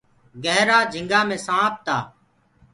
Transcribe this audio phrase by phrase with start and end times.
[0.43, 1.97] گيهرآ جھٚنِگآ مي سآنپ تآ۔